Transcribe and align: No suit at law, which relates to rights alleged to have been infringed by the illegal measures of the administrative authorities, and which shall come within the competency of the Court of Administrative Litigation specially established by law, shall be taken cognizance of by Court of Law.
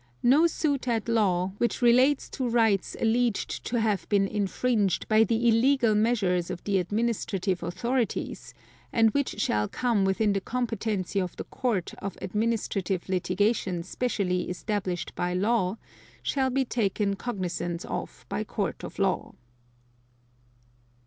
No 0.23 0.47
suit 0.47 0.87
at 0.87 1.07
law, 1.07 1.51
which 1.59 1.83
relates 1.83 2.27
to 2.31 2.49
rights 2.49 2.97
alleged 2.99 3.63
to 3.65 3.79
have 3.79 4.09
been 4.09 4.27
infringed 4.27 5.07
by 5.07 5.23
the 5.23 5.47
illegal 5.47 5.93
measures 5.93 6.49
of 6.49 6.63
the 6.63 6.79
administrative 6.79 7.61
authorities, 7.61 8.55
and 8.91 9.11
which 9.11 9.39
shall 9.39 9.67
come 9.67 10.03
within 10.03 10.33
the 10.33 10.41
competency 10.41 11.19
of 11.21 11.35
the 11.35 11.43
Court 11.43 11.93
of 11.99 12.17
Administrative 12.19 13.09
Litigation 13.09 13.83
specially 13.83 14.49
established 14.49 15.13
by 15.13 15.35
law, 15.35 15.77
shall 16.23 16.49
be 16.49 16.65
taken 16.65 17.15
cognizance 17.15 17.85
of 17.85 18.25
by 18.27 18.43
Court 18.43 18.83
of 18.83 18.97
Law. 18.97 19.35